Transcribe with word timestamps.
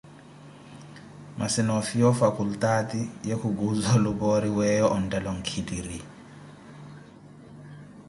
Masi 1.37 1.61
noofiya 1.63 2.05
Ofakultaati 2.11 3.01
ya 3.29 3.35
kicuuza 3.41 3.87
olipoori, 3.99 4.49
weyo 4.57 4.87
Onteela 4.95 5.29
onkhitiri. 5.35 5.99